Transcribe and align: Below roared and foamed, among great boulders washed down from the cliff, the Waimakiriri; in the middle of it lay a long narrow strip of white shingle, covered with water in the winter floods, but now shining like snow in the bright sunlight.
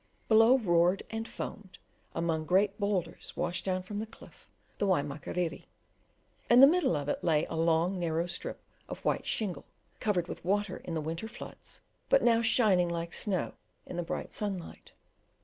Below 0.29 0.57
roared 0.57 1.03
and 1.11 1.27
foamed, 1.27 1.77
among 2.15 2.45
great 2.45 2.79
boulders 2.79 3.33
washed 3.35 3.65
down 3.65 3.83
from 3.83 3.99
the 3.99 4.07
cliff, 4.07 4.49
the 4.79 4.87
Waimakiriri; 4.87 5.65
in 6.49 6.59
the 6.59 6.65
middle 6.65 6.95
of 6.95 7.07
it 7.07 7.23
lay 7.23 7.45
a 7.45 7.53
long 7.55 7.99
narrow 7.99 8.25
strip 8.25 8.63
of 8.89 9.05
white 9.05 9.27
shingle, 9.27 9.67
covered 9.99 10.27
with 10.27 10.43
water 10.43 10.77
in 10.77 10.95
the 10.95 11.01
winter 11.01 11.27
floods, 11.27 11.81
but 12.09 12.23
now 12.23 12.41
shining 12.41 12.89
like 12.89 13.13
snow 13.13 13.53
in 13.85 13.95
the 13.95 14.01
bright 14.01 14.33
sunlight. 14.33 14.93